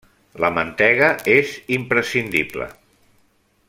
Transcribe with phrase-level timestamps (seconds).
[0.43, 2.71] La mantega és imprescindible.